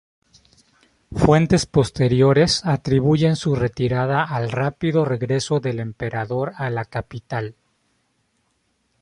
[1.13, 7.55] Fuentes posteriores atribuyen su retirada al rápido regreso del emperador a la capital.